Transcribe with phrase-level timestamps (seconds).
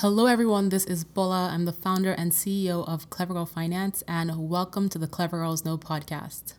[0.00, 0.70] Hello, everyone.
[0.70, 1.50] This is Bola.
[1.52, 5.62] I'm the founder and CEO of Clever Girl Finance, and welcome to the Clever Girls
[5.66, 6.54] Know podcast.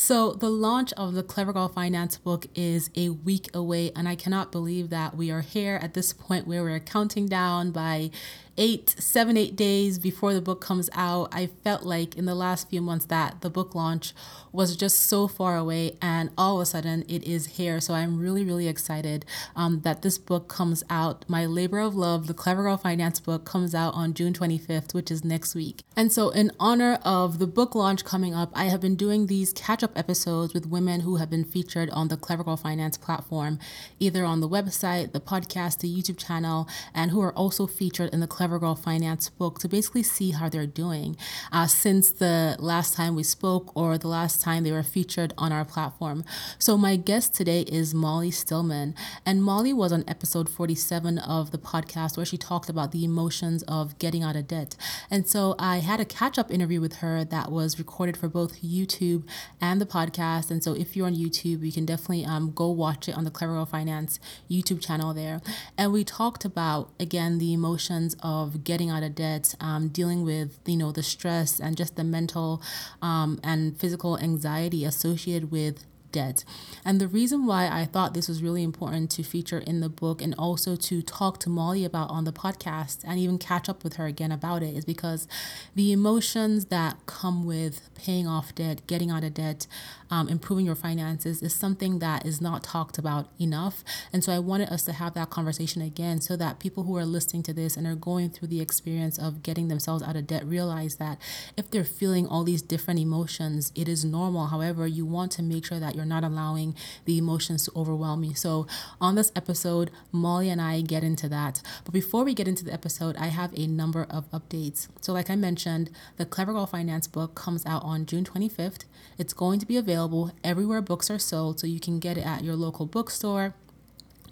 [0.00, 4.14] So, the launch of the Clever Girl Finance book is a week away, and I
[4.14, 8.12] cannot believe that we are here at this point where we're counting down by
[8.58, 11.28] eight, seven, eight days before the book comes out.
[11.32, 14.12] I felt like in the last few months that the book launch
[14.52, 17.80] was just so far away, and all of a sudden it is here.
[17.80, 19.24] So I'm really, really excited
[19.54, 21.24] um, that this book comes out.
[21.28, 25.10] My labor of love, the Clever Girl Finance book, comes out on June 25th, which
[25.10, 25.82] is next week.
[25.96, 29.52] And so, in honor of the book launch coming up, I have been doing these
[29.52, 33.58] catch up episodes with women who have been featured on the Clever Girl Finance platform,
[33.98, 38.20] either on the website, the podcast, the YouTube channel, and who are also featured in
[38.20, 41.16] the Clever Girl Finance book to basically see how they're doing
[41.52, 45.52] uh, since the last time we spoke or the last time they were featured on
[45.52, 46.24] our platform.
[46.58, 48.94] So, my guest today is Molly Stillman.
[49.24, 53.62] And Molly was on episode 47 of the podcast where she talked about the emotions
[53.64, 54.76] of getting out of debt.
[55.10, 58.62] And so, I had a catch up interview with her that was recorded for both
[58.62, 59.24] YouTube
[59.60, 60.50] and the podcast.
[60.50, 63.30] And so, if you're on YouTube, you can definitely um, go watch it on the
[63.30, 64.18] Clever Finance
[64.50, 65.42] YouTube channel there.
[65.76, 70.58] And we talked about, again, the emotions of getting out of debt, um, dealing with,
[70.64, 72.62] you know, the stress and just the mental
[73.02, 75.84] um, and physical anxiety associated with
[76.18, 76.44] debt.
[76.84, 80.20] And the reason why I thought this was really important to feature in the book
[80.20, 83.94] and also to talk to Molly about on the podcast and even catch up with
[83.94, 85.28] her again about it is because
[85.76, 89.66] the emotions that come with paying off debt, getting out of debt,
[90.10, 93.84] um, improving your finances is something that is not talked about enough.
[94.12, 97.04] And so I wanted us to have that conversation again so that people who are
[97.04, 100.44] listening to this and are going through the experience of getting themselves out of debt
[100.44, 101.18] realize that
[101.56, 104.46] if they're feeling all these different emotions, it is normal.
[104.46, 108.34] However, you want to make sure that you're not allowing the emotions to overwhelm me.
[108.34, 108.66] So,
[109.00, 111.62] on this episode, Molly and I get into that.
[111.84, 114.88] But before we get into the episode, I have a number of updates.
[115.00, 118.84] So, like I mentioned, the Clever Girl Finance book comes out on June 25th.
[119.18, 122.44] It's going to be available everywhere books are sold, so you can get it at
[122.44, 123.54] your local bookstore,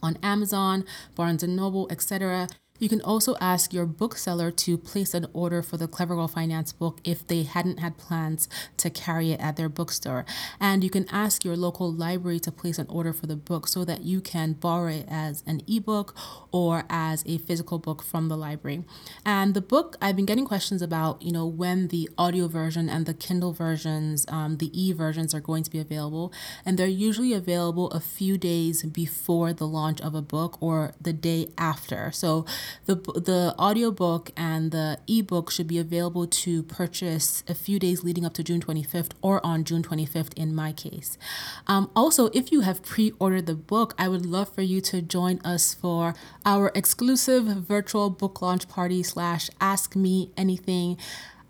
[0.03, 0.84] on Amazon,
[1.15, 2.48] Barnes and Noble, etc.
[2.78, 6.72] You can also ask your bookseller to place an order for the Clever Girl Finance
[6.72, 10.25] book if they hadn't had plans to carry it at their bookstore.
[10.60, 13.84] And you can ask your local library to place an order for the book so
[13.84, 16.15] that you can borrow it as an ebook
[16.53, 18.84] or as a physical book from the library.
[19.25, 23.06] And the book, I've been getting questions about, you know, when the audio version and
[23.06, 26.32] the Kindle versions, um, the e versions are going to be available.
[26.65, 31.12] And they're usually available a few days before the launch of a book or the
[31.12, 32.10] day after.
[32.12, 32.44] So
[32.87, 38.25] the the audiobook and the ebook should be available to purchase a few days leading
[38.25, 41.19] up to June 25th or on June 25th in my case.
[41.66, 45.41] Um, also, if you have pre-ordered the book, I would love for you to join
[45.44, 50.98] us for our exclusive virtual book launch party slash ask me anything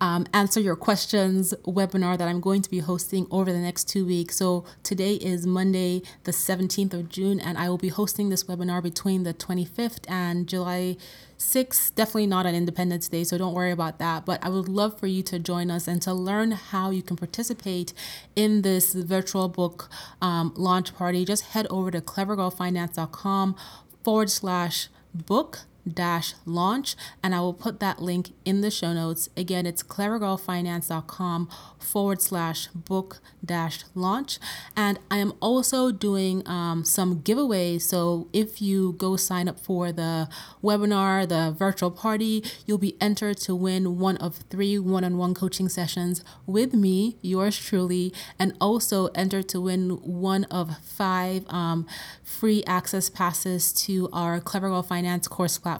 [0.00, 4.04] um, answer your questions webinar that I'm going to be hosting over the next two
[4.04, 4.36] weeks.
[4.36, 8.82] So today is Monday, the 17th of June, and I will be hosting this webinar
[8.82, 10.96] between the 25th and July
[11.38, 11.94] 6th.
[11.94, 14.26] Definitely not on Independence Day, so don't worry about that.
[14.26, 17.16] But I would love for you to join us and to learn how you can
[17.16, 17.92] participate
[18.34, 19.88] in this virtual book
[20.20, 21.24] um, launch party.
[21.24, 23.56] Just head over to clevergirlfinance.com
[24.04, 25.60] forward slash book
[25.92, 29.28] dash launch and I will put that link in the show notes.
[29.36, 31.48] Again, it's clevergirlfinance.com
[31.78, 34.38] forward slash book dash launch.
[34.76, 37.82] And I am also doing um, some giveaways.
[37.82, 40.28] So if you go sign up for the
[40.62, 45.34] webinar, the virtual party, you'll be entered to win one of three one on one
[45.34, 51.86] coaching sessions with me, yours truly, and also entered to win one of five um,
[52.22, 55.75] free access passes to our Clever Girl Finance course platform.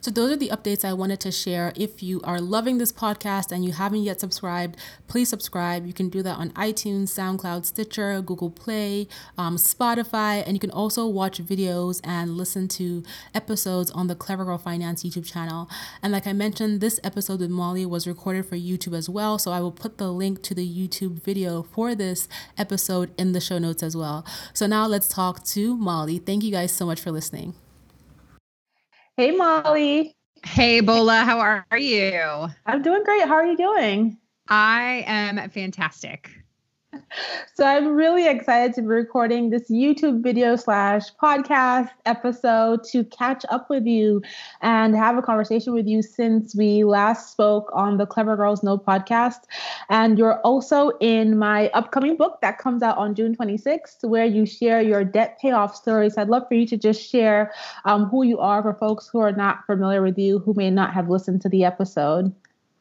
[0.00, 1.72] So those are the updates I wanted to share.
[1.76, 4.76] If you are loving this podcast and you haven't yet subscribed,
[5.08, 5.86] please subscribe.
[5.86, 9.08] You can do that on iTunes, SoundCloud, Stitcher, Google Play,
[9.38, 13.02] um, Spotify, and you can also watch videos and listen to
[13.34, 15.68] episodes on the Clever Girl Finance YouTube channel.
[16.02, 19.52] And like I mentioned, this episode with Molly was recorded for YouTube as well, so
[19.52, 23.58] I will put the link to the YouTube video for this episode in the show
[23.58, 24.24] notes as well.
[24.52, 26.18] So now let's talk to Molly.
[26.18, 27.54] Thank you guys so much for listening.
[29.16, 30.14] Hey, Molly.
[30.44, 31.24] Hey, Bola.
[31.24, 32.48] How are you?
[32.66, 33.26] I'm doing great.
[33.26, 34.18] How are you doing?
[34.48, 36.30] I am fantastic.
[37.54, 43.44] So I'm really excited to be recording this YouTube video slash podcast episode to catch
[43.48, 44.22] up with you
[44.60, 48.76] and have a conversation with you since we last spoke on the Clever Girls Know
[48.76, 49.40] podcast.
[49.88, 54.44] And you're also in my upcoming book that comes out on June 26th, where you
[54.44, 56.18] share your debt payoff stories.
[56.18, 57.52] I'd love for you to just share
[57.84, 60.92] um, who you are for folks who are not familiar with you, who may not
[60.92, 62.34] have listened to the episode.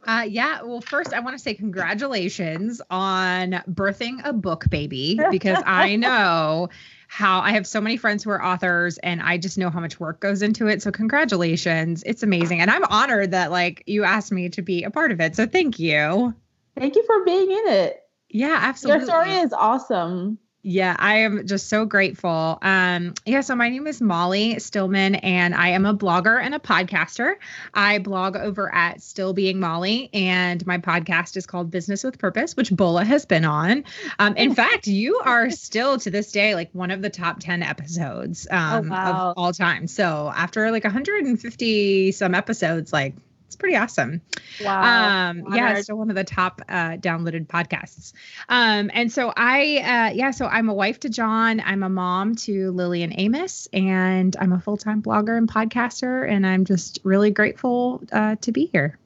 [0.06, 0.62] Uh, yeah.
[0.62, 6.70] Well, first, I want to say congratulations on birthing a book baby because I know
[7.08, 10.00] how I have so many friends who are authors and I just know how much
[10.00, 10.82] work goes into it.
[10.82, 12.04] So, congratulations.
[12.06, 12.62] It's amazing.
[12.62, 15.36] And I'm honored that, like, you asked me to be a part of it.
[15.36, 16.34] So, thank you.
[16.78, 18.02] Thank you for being in it.
[18.30, 19.06] Yeah, absolutely.
[19.06, 20.38] Your story is awesome.
[20.68, 22.58] Yeah, I am just so grateful.
[22.60, 26.60] Um, yeah, so my name is Molly Stillman, and I am a blogger and a
[26.60, 27.36] podcaster.
[27.72, 32.58] I blog over at Still Being Molly, and my podcast is called Business with Purpose,
[32.58, 33.84] which Bola has been on.
[34.18, 37.62] Um, in fact, you are still to this day like one of the top 10
[37.62, 39.12] episodes oh, um, oh, wow.
[39.12, 39.86] of all time.
[39.86, 43.14] So after like 150 some episodes, like
[43.56, 44.22] it's pretty awesome.
[44.62, 45.30] Wow.
[45.30, 48.12] Um, yeah, still one of the top uh, downloaded podcasts.
[48.50, 51.62] Um, and so I, uh, yeah, so I'm a wife to John.
[51.62, 56.30] I'm a mom to Lillian Amos, and I'm a full time blogger and podcaster.
[56.30, 59.00] And I'm just really grateful uh, to be here.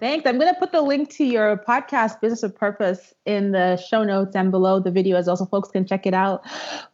[0.00, 0.26] Thanks.
[0.26, 4.04] I'm going to put the link to your podcast, Business of Purpose, in the show
[4.04, 6.44] notes and below the video as well, so folks can check it out.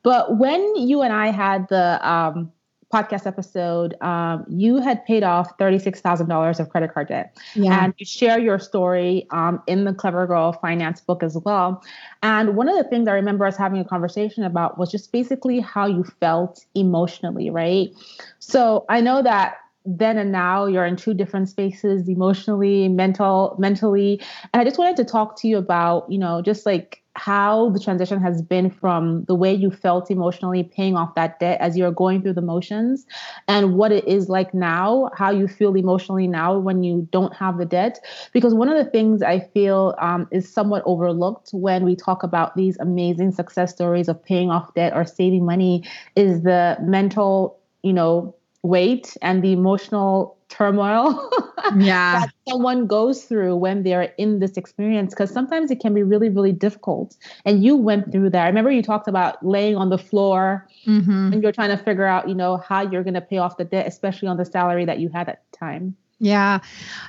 [0.02, 2.52] But when you and I had the um,
[2.92, 7.36] podcast episode, um, you had paid off $36,000 of credit card debt.
[7.54, 7.84] Yeah.
[7.84, 11.82] And you share your story um, in the Clever Girl Finance book as well.
[12.22, 15.60] And one of the things I remember us having a conversation about was just basically
[15.60, 17.90] how you felt emotionally, right?
[18.38, 24.20] So I know that then and now you're in two different spaces emotionally mental mentally
[24.52, 27.80] and i just wanted to talk to you about you know just like how the
[27.80, 31.90] transition has been from the way you felt emotionally paying off that debt as you're
[31.90, 33.06] going through the motions
[33.48, 37.58] and what it is like now, how you feel emotionally now when you don't have
[37.58, 37.98] the debt.
[38.32, 42.54] Because one of the things I feel um, is somewhat overlooked when we talk about
[42.54, 45.82] these amazing success stories of paying off debt or saving money
[46.14, 48.32] is the mental, you know,
[48.62, 51.30] weight and the emotional turmoil
[51.76, 52.20] yeah.
[52.20, 56.28] that someone goes through when they're in this experience because sometimes it can be really
[56.28, 59.98] really difficult and you went through that i remember you talked about laying on the
[59.98, 61.32] floor mm-hmm.
[61.32, 63.64] and you're trying to figure out you know how you're going to pay off the
[63.64, 66.58] debt especially on the salary that you had at the time yeah.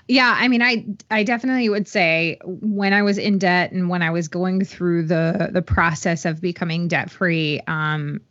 [0.08, 4.04] Yeah, I mean I I definitely would say when I was in debt and when
[4.04, 8.22] I was going through the the process of becoming debt free um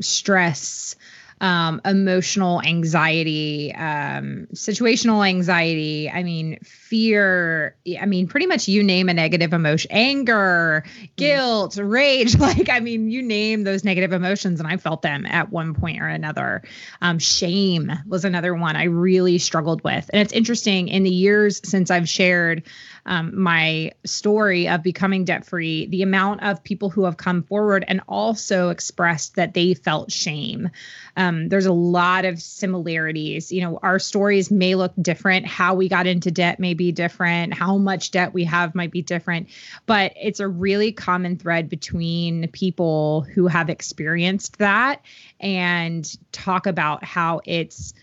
[0.00, 0.96] stress
[1.42, 6.08] um, emotional anxiety, um, situational anxiety.
[6.08, 7.76] I mean, fear.
[8.00, 10.84] I mean, pretty much you name a negative emotion, anger,
[11.16, 11.90] guilt, mm.
[11.90, 12.36] rage.
[12.42, 16.02] Like, I mean, you name those negative emotions, and I felt them at one point
[16.02, 16.62] or another.
[17.00, 20.10] Um, shame was another one I really struggled with.
[20.12, 22.64] And it's interesting in the years since I've shared
[23.04, 27.84] um, my story of becoming debt free, the amount of people who have come forward
[27.88, 30.70] and also expressed that they felt shame.
[31.16, 33.50] Um, there's a lot of similarities.
[33.50, 35.46] You know, our stories may look different.
[35.46, 37.54] How we got into debt may be different.
[37.54, 39.48] How much debt we have might be different.
[39.86, 45.02] But it's a really common thread between people who have experienced that
[45.40, 47.94] and talk about how it's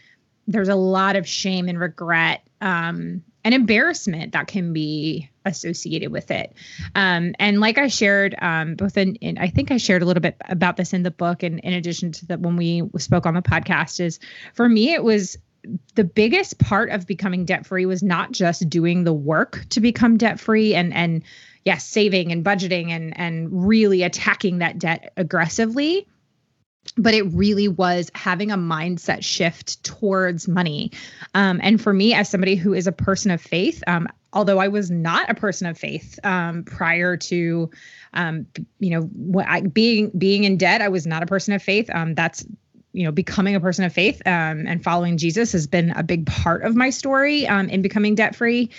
[0.47, 6.31] there's a lot of shame and regret um, and embarrassment that can be associated with
[6.31, 6.53] it.
[6.95, 10.21] Um, and like I shared, um, both in, in, I think I shared a little
[10.21, 13.33] bit about this in the book, and in addition to that, when we spoke on
[13.33, 14.19] the podcast, is
[14.53, 15.37] for me, it was
[15.95, 20.17] the biggest part of becoming debt free was not just doing the work to become
[20.17, 21.23] debt free and and
[21.65, 26.07] yes, saving and budgeting and and really attacking that debt aggressively
[26.97, 30.91] but it really was having a mindset shift towards money.
[31.33, 34.67] Um, and for me, as somebody who is a person of faith, um, although I
[34.67, 37.69] was not a person of faith um, prior to,
[38.13, 38.47] um,
[38.79, 41.89] you know, I, being being in debt, I was not a person of faith.
[41.93, 42.45] Um, that's
[42.91, 46.25] you know becoming a person of faith um, and following Jesus has been a big
[46.25, 48.71] part of my story in becoming debt free.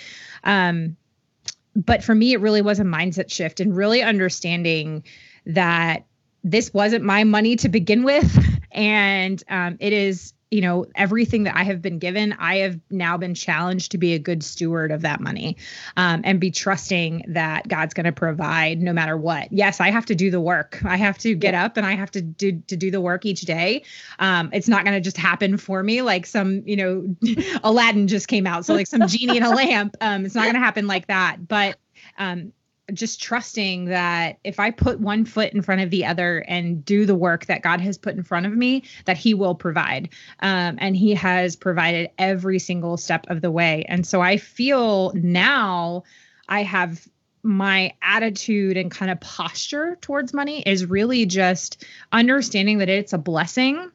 [0.43, 5.03] but for me, it really was a mindset shift and really understanding
[5.45, 6.05] that
[6.43, 8.37] this wasn't my money to begin with.
[8.73, 13.17] And um, it is, you know, everything that I have been given, I have now
[13.17, 15.57] been challenged to be a good steward of that money
[15.97, 19.51] um, and be trusting that God's going to provide no matter what.
[19.51, 20.81] Yes, I have to do the work.
[20.85, 23.41] I have to get up and I have to do to do the work each
[23.41, 23.83] day.
[24.19, 27.15] Um, it's not going to just happen for me like some, you know,
[27.65, 28.65] Aladdin just came out.
[28.65, 29.97] So like some genie in a lamp.
[29.99, 31.45] Um, it's not going to happen like that.
[31.45, 31.77] But
[32.17, 32.53] um,
[32.93, 37.05] just trusting that if I put one foot in front of the other and do
[37.05, 40.09] the work that God has put in front of me, that He will provide.
[40.39, 43.85] Um, and He has provided every single step of the way.
[43.87, 46.03] And so I feel now
[46.47, 47.07] I have
[47.43, 53.17] my attitude and kind of posture towards money is really just understanding that it's a
[53.17, 53.91] blessing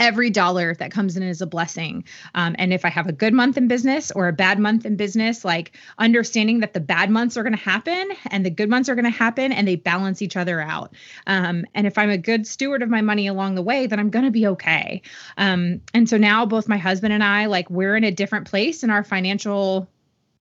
[0.00, 2.04] every dollar that comes in is a blessing.
[2.34, 4.96] Um, and if I have a good month in business or a bad month in
[4.96, 8.88] business, like understanding that the bad months are going to happen and the good months
[8.88, 10.94] are going to happen and they balance each other out.
[11.26, 14.10] Um, and if I'm a good steward of my money along the way, then I'm
[14.10, 15.02] going to be okay.
[15.36, 18.84] Um, and so now both my husband and I, like, we're in a different place
[18.84, 19.88] in our financial,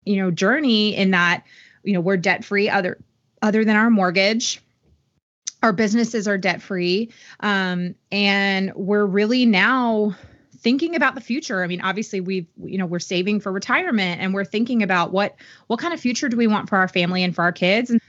[0.06, 1.44] you know, journey in that,
[1.84, 2.98] you know, we're debt free other
[3.42, 4.62] other than our mortgage
[5.68, 10.16] our businesses are debt free um, and we're really now
[10.60, 11.62] thinking about the future.
[11.62, 15.36] I mean obviously we've you know we're saving for retirement and we're thinking about what
[15.68, 17.90] what kind of future do we want for our family and for our kids?
[17.90, 18.00] And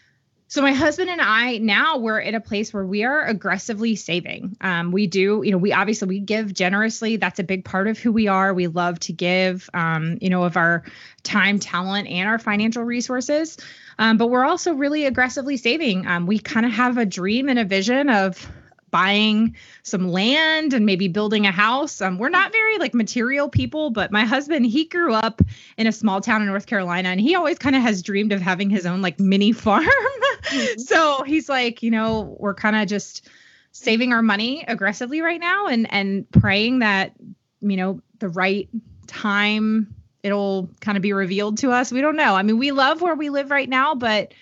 [0.48, 4.56] so my husband and I now we're in a place where we are aggressively saving.
[4.62, 7.16] Um, we do, you know, we obviously we give generously.
[7.16, 8.54] That's a big part of who we are.
[8.54, 10.84] We love to give, um, you know, of our
[11.22, 13.58] time, talent, and our financial resources.
[13.98, 16.06] Um, but we're also really aggressively saving.
[16.06, 18.50] Um, we kind of have a dream and a vision of
[18.90, 22.00] buying some land and maybe building a house.
[22.00, 25.42] Um, we're not very like material people, but my husband, he grew up
[25.76, 28.40] in a small town in North Carolina and he always kind of has dreamed of
[28.40, 29.84] having his own like mini farm.
[30.78, 33.28] So he's like, you know, we're kind of just
[33.72, 37.12] saving our money aggressively right now and and praying that,
[37.60, 38.68] you know, the right
[39.06, 41.92] time it'll kind of be revealed to us.
[41.92, 42.34] We don't know.
[42.34, 44.34] I mean, we love where we live right now, but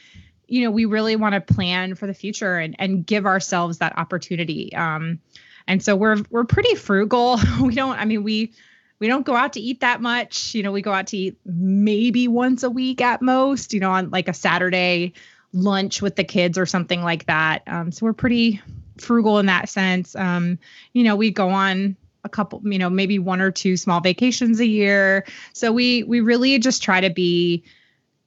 [0.48, 3.98] you know, we really want to plan for the future and and give ourselves that
[3.98, 4.74] opportunity.
[4.74, 5.20] Um,
[5.66, 7.38] and so we're we're pretty frugal.
[7.60, 7.98] we don't.
[7.98, 8.52] I mean, we
[8.98, 10.54] we don't go out to eat that much.
[10.54, 13.74] You know, we go out to eat maybe once a week at most.
[13.74, 15.14] You know, on like a Saturday
[15.56, 17.62] lunch with the kids or something like that.
[17.66, 18.60] Um, so we're pretty
[18.98, 20.14] frugal in that sense.
[20.14, 20.58] Um,
[20.92, 24.60] you know, we go on a couple, you know, maybe one or two small vacations
[24.60, 25.24] a year.
[25.52, 27.64] So we we really just try to be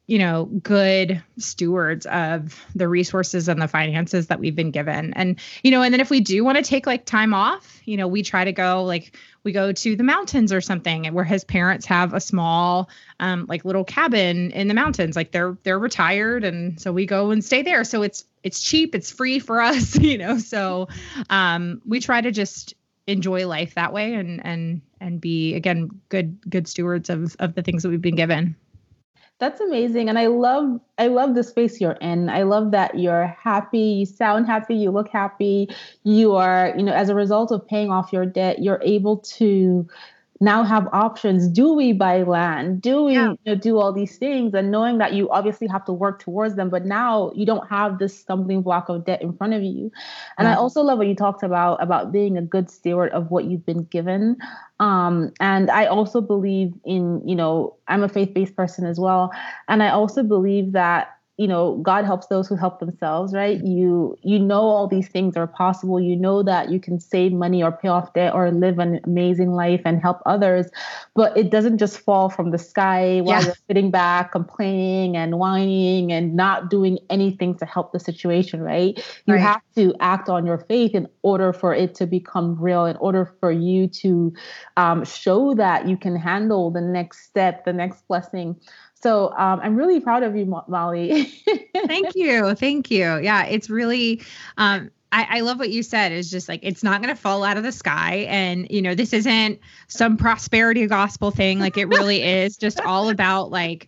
[0.09, 5.13] you know, good stewards of the resources and the finances that we've been given.
[5.13, 7.95] And, you know, and then if we do want to take like time off, you
[7.95, 11.43] know, we try to go like we go to the mountains or something where his
[11.43, 15.15] parents have a small um like little cabin in the mountains.
[15.15, 17.84] Like they're they're retired and so we go and stay there.
[17.84, 20.38] So it's it's cheap, it's free for us, you know.
[20.38, 20.88] So
[21.29, 22.74] um we try to just
[23.08, 27.62] enjoy life that way and and and be again good good stewards of of the
[27.62, 28.55] things that we've been given.
[29.39, 30.10] That's amazing.
[30.10, 32.29] And I love I love the space you're in.
[32.29, 35.69] I love that you're happy, you sound happy, you look happy.
[36.03, 39.88] You are, you know, as a result of paying off your debt, you're able to
[40.41, 41.48] now have options.
[41.48, 42.81] Do we buy land?
[42.81, 43.31] Do we yeah.
[43.31, 44.53] you know, do all these things?
[44.53, 48.00] And knowing that you obviously have to work towards them, but now you don't have
[48.00, 49.91] this stumbling block of debt in front of you.
[50.38, 53.46] And I also love what you talked about about being a good steward of what
[53.46, 54.38] you've been given.
[54.79, 59.31] Um, and I also believe in, you know, I'm a faith-based person as well.
[59.67, 63.63] And I also believe that you know god helps those who help themselves right?
[63.63, 66.00] You you know all these things are possible.
[66.00, 69.51] You know that you can save money or pay off debt or live an amazing
[69.53, 70.69] life and help others.
[71.15, 73.46] But it doesn't just fall from the sky while yeah.
[73.48, 78.98] you're sitting back complaining and whining and not doing anything to help the situation right?
[79.25, 79.41] You right.
[79.41, 83.34] have to act on your faith in order for it to become real in order
[83.39, 84.34] for you to
[84.77, 88.60] um, show that you can handle the next step the next blessing
[89.01, 91.24] so um, I'm really proud of you, Molly.
[91.88, 92.53] thank you.
[92.56, 93.18] Thank you.
[93.20, 94.22] Yeah, it's really,
[94.58, 96.12] um, I, I, love what you said.
[96.12, 98.94] It's just like it's not going to fall out of the sky, and you know
[98.94, 101.60] this isn't some prosperity gospel thing.
[101.60, 103.88] Like it really is just all about like,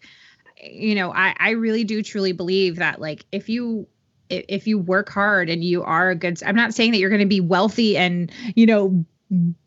[0.63, 3.87] you know, I I really do truly believe that like if you
[4.29, 7.19] if you work hard and you are a good i'm not saying that you're going
[7.19, 9.05] to be wealthy and you know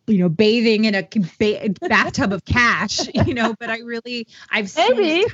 [0.06, 1.08] you know bathing in a
[1.38, 5.26] ba- bathtub of cash you know but i really i've seen maybe.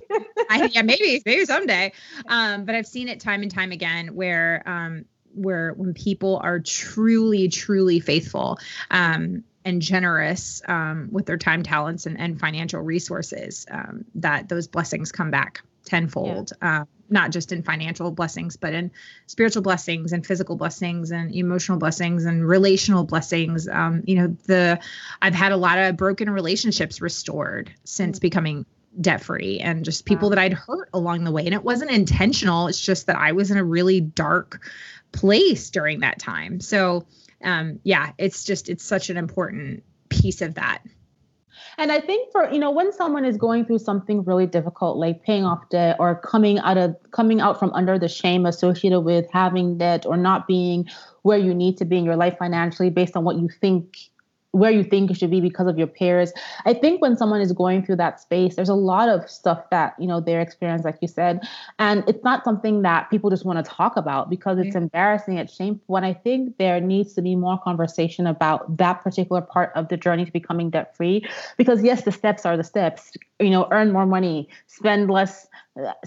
[0.48, 1.92] I, yeah maybe maybe someday.
[2.26, 6.60] Um but i've seen it time and time again where um where when people are
[6.60, 8.58] truly truly faithful
[8.90, 14.68] um and generous um, with their time talents and, and financial resources um, that those
[14.68, 16.80] blessings come back tenfold yeah.
[16.80, 18.90] um, not just in financial blessings, but in
[19.26, 23.68] spiritual blessings and physical blessings and emotional blessings and relational blessings.
[23.68, 24.80] Um, you know, the
[25.20, 28.22] I've had a lot of broken relationships restored since mm-hmm.
[28.22, 28.66] becoming
[29.00, 30.36] debt free and just people wow.
[30.36, 31.44] that I'd hurt along the way.
[31.44, 32.68] And it wasn't intentional.
[32.68, 34.68] It's just that I was in a really dark
[35.12, 36.60] place during that time.
[36.60, 37.06] So
[37.42, 40.82] um, yeah, it's just it's such an important piece of that.
[41.78, 45.22] And I think for, you know, when someone is going through something really difficult, like
[45.22, 49.26] paying off debt or coming out of coming out from under the shame associated with
[49.32, 50.88] having debt or not being
[51.22, 54.10] where you need to be in your life financially based on what you think
[54.52, 56.32] where you think you should be because of your peers.
[56.64, 59.94] I think when someone is going through that space, there's a lot of stuff that,
[59.98, 61.40] you know, they're experiencing, like you said.
[61.78, 65.54] And it's not something that people just want to talk about because it's embarrassing, it's
[65.54, 65.84] shameful.
[65.86, 69.96] When I think there needs to be more conversation about that particular part of the
[69.96, 71.24] journey to becoming debt free.
[71.56, 73.12] Because yes, the steps are the steps.
[73.38, 75.46] You know, earn more money, spend less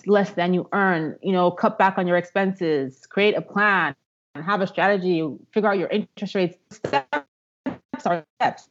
[0.06, 3.96] less than you earn, you know, cut back on your expenses, create a plan,
[4.36, 6.58] have a strategy, figure out your interest rates
[8.04, 8.70] steps are steps.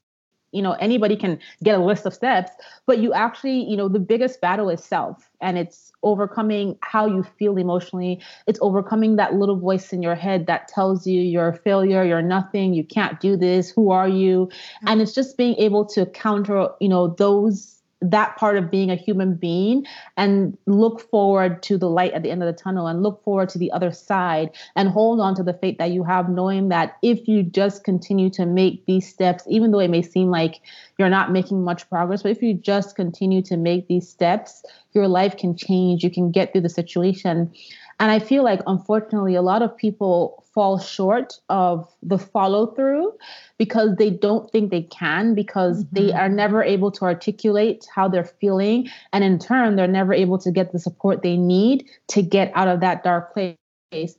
[0.55, 2.53] You know anybody can get a list of steps
[2.87, 7.23] but you actually you know the biggest battle is self and it's overcoming how you
[7.23, 8.21] feel emotionally.
[8.47, 12.21] It's overcoming that little voice in your head that tells you you're a failure you're
[12.21, 14.47] nothing you can't do this who are you?
[14.47, 14.89] Mm-hmm.
[14.89, 18.97] And it's just being able to counter you know those that part of being a
[18.97, 23.03] human being and look forward to the light at the end of the tunnel and
[23.03, 26.29] look forward to the other side and hold on to the faith that you have,
[26.29, 30.31] knowing that if you just continue to make these steps, even though it may seem
[30.31, 30.61] like
[30.99, 35.09] you're not making much progress, but if you just continue to make these steps, your
[35.09, 36.03] life can change.
[36.03, 37.53] You can get through the situation.
[38.01, 43.13] And I feel like, unfortunately, a lot of people fall short of the follow through
[43.59, 45.97] because they don't think they can, because mm-hmm.
[45.97, 48.89] they are never able to articulate how they're feeling.
[49.13, 52.69] And in turn, they're never able to get the support they need to get out
[52.69, 53.57] of that dark place.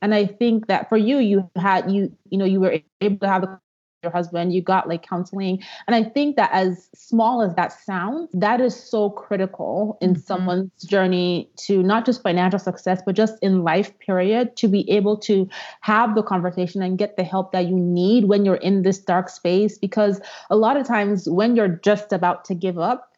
[0.02, 3.28] And I think that for you, you had you, you know, you were able to
[3.28, 3.60] have the
[4.04, 5.64] your husband, you got like counseling.
[5.88, 10.22] And I think that as small as that sounds, that is so critical in mm-hmm.
[10.22, 15.18] someone's journey to not just financial success, but just in life, period, to be able
[15.18, 15.50] to
[15.82, 19.30] have the conversation and get the help that you need when you're in this dark
[19.30, 19.78] space.
[19.78, 20.20] Because
[20.50, 23.14] a lot of times when you're just about to give up,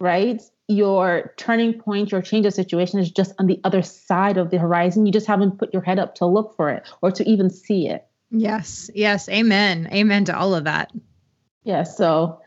[0.00, 0.42] right?
[0.68, 4.58] Your turning point, your change of situation is just on the other side of the
[4.58, 5.06] horizon.
[5.06, 7.88] You just haven't put your head up to look for it or to even see
[7.88, 8.04] it.
[8.30, 8.90] Yes.
[8.94, 9.28] Yes.
[9.28, 9.88] Amen.
[9.92, 10.92] Amen to all of that.
[11.64, 11.82] Yeah.
[11.82, 12.40] So,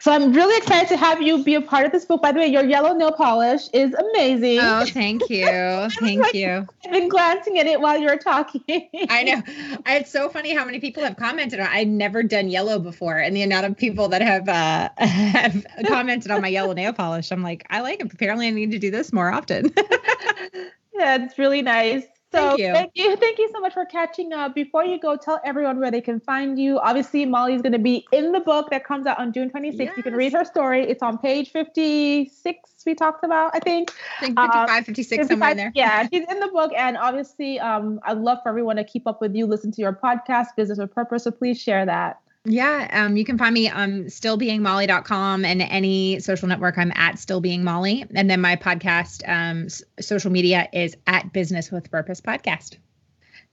[0.00, 2.22] so I'm really excited to have you be a part of this book.
[2.22, 4.60] By the way, your yellow nail polish is amazing.
[4.60, 5.44] Oh, thank you.
[5.44, 6.66] thank like, you.
[6.84, 8.88] I've been glancing at it while you were talking.
[9.10, 9.42] I know.
[9.86, 13.18] It's so funny how many people have commented on I'd never done yellow before.
[13.18, 17.32] And the amount of people that have uh, have commented on my yellow nail polish.
[17.32, 18.12] I'm like, I like it.
[18.12, 19.72] Apparently I need to do this more often.
[20.94, 22.04] yeah, it's really nice.
[22.30, 22.72] So thank you.
[22.72, 23.16] thank you.
[23.16, 24.54] Thank you so much for catching up.
[24.54, 26.78] Before you go, tell everyone where they can find you.
[26.78, 29.78] Obviously, Molly's going to be in the book that comes out on June 26th.
[29.78, 29.96] Yes.
[29.96, 30.82] You can read her story.
[30.82, 33.92] It's on page 56 we talked about, I think.
[34.20, 35.72] I think 55, um, 56, 55, somewhere in there.
[35.74, 36.72] Yeah, she's in the book.
[36.76, 39.92] And obviously, um, I'd love for everyone to keep up with you, listen to your
[39.92, 41.24] podcast, Business with Purpose.
[41.24, 42.20] So please share that.
[42.50, 46.78] Yeah, um, you can find me on stillbeingmolly.com and any social network.
[46.78, 51.30] I'm at still being Molly, and then my podcast um, s- social media is at
[51.32, 52.78] Business with Purpose podcast.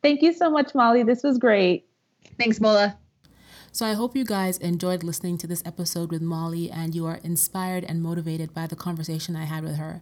[0.02, 1.04] Thank you so much, Molly.
[1.04, 1.86] This was great.
[2.40, 2.98] Thanks, Bola.
[3.76, 7.20] So I hope you guys enjoyed listening to this episode with Molly and you are
[7.26, 10.02] inspired and motivated by the conversation I had with her.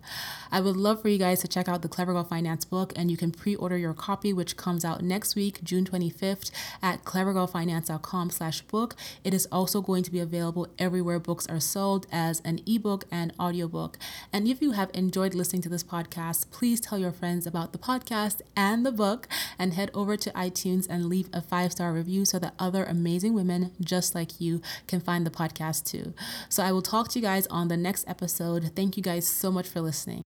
[0.51, 3.09] I would love for you guys to check out the Clever Girl Finance book and
[3.09, 6.51] you can pre-order your copy which comes out next week, June 25th
[6.83, 8.95] at clevergirlfinance.com slash book.
[9.23, 13.33] It is also going to be available everywhere books are sold as an ebook and
[13.39, 13.97] audiobook.
[14.31, 17.79] And if you have enjoyed listening to this podcast, please tell your friends about the
[17.79, 22.37] podcast and the book and head over to iTunes and leave a five-star review so
[22.37, 26.13] that other amazing women just like you can find the podcast too.
[26.49, 28.71] So I will talk to you guys on the next episode.
[28.75, 30.23] Thank you guys so much for listening.